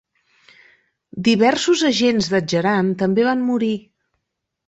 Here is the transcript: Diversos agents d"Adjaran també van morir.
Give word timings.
Diversos 1.27 1.83
agents 1.91 2.31
d"Adjaran 2.33 2.91
també 3.03 3.27
van 3.27 3.47
morir. 3.53 3.73